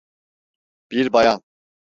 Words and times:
Bir 0.91 1.13
bayan. 1.13 1.41